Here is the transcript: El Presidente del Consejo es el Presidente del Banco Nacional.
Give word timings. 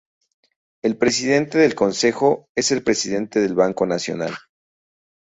El 0.81 0.97
Presidente 0.97 1.59
del 1.59 1.75
Consejo 1.75 2.49
es 2.55 2.71
el 2.71 2.81
Presidente 2.81 3.39
del 3.39 3.53
Banco 3.53 3.85
Nacional. 3.85 4.35